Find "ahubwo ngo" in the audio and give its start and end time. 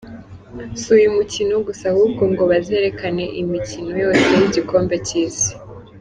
1.93-2.43